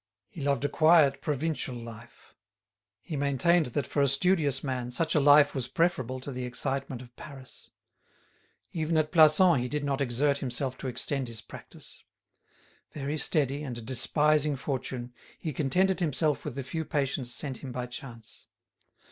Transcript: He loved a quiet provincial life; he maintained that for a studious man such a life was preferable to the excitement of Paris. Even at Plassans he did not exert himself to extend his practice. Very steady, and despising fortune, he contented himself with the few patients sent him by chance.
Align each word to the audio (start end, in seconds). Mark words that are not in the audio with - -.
He 0.29 0.41
loved 0.41 0.65
a 0.65 0.67
quiet 0.67 1.21
provincial 1.21 1.75
life; 1.75 2.33
he 3.03 3.15
maintained 3.15 3.67
that 3.77 3.85
for 3.85 4.01
a 4.01 4.07
studious 4.07 4.63
man 4.63 4.89
such 4.89 5.13
a 5.13 5.19
life 5.19 5.53
was 5.53 5.67
preferable 5.67 6.19
to 6.21 6.31
the 6.31 6.43
excitement 6.43 7.03
of 7.03 7.15
Paris. 7.15 7.69
Even 8.73 8.97
at 8.97 9.11
Plassans 9.11 9.59
he 9.61 9.69
did 9.69 9.83
not 9.83 10.01
exert 10.01 10.39
himself 10.39 10.75
to 10.79 10.87
extend 10.87 11.27
his 11.27 11.41
practice. 11.41 12.03
Very 12.93 13.19
steady, 13.19 13.61
and 13.61 13.85
despising 13.85 14.55
fortune, 14.55 15.13
he 15.37 15.53
contented 15.53 15.99
himself 15.99 16.45
with 16.45 16.55
the 16.55 16.63
few 16.63 16.83
patients 16.83 17.31
sent 17.31 17.57
him 17.57 17.71
by 17.71 17.85
chance. 17.85 18.47